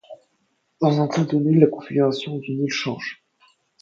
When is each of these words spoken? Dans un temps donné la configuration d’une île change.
Dans 0.81 0.99
un 0.99 1.05
temps 1.07 1.25
donné 1.25 1.59
la 1.59 1.67
configuration 1.67 2.39
d’une 2.39 2.63
île 2.63 2.71
change. 2.71 3.23